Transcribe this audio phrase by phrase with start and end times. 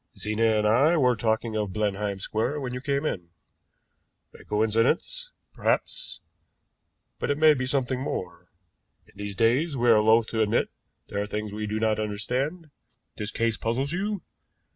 [0.17, 3.29] Zena and I were talking of Blenheim Square when you came in.
[4.33, 5.29] A coincidence?
[5.53, 6.21] Perhaps,
[7.19, 8.49] but it may be something more.
[9.05, 10.71] In these days we are loath to admit
[11.09, 12.71] there are things we do not understand.
[13.17, 14.23] This case puzzles you?"